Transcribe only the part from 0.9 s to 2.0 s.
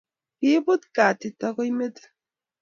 katit ago metit